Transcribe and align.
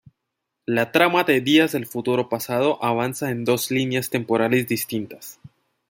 La 0.65 0.91
trama 0.91 1.25
de 1.25 1.41
"Días 1.41 1.73
del 1.73 1.85
futuro 1.85 2.27
pasado" 2.27 2.83
avanza 2.83 3.29
en 3.29 3.45
dos 3.45 3.69
líneas 3.69 4.09
temporales 4.09 4.67
distintas. 4.67 5.39